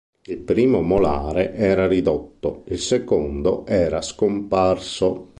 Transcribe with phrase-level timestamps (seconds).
[0.23, 5.29] Il primo molare era ridotto, il secondo era scomparso.